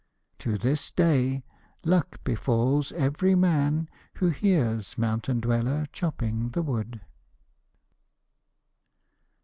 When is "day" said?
0.89-1.43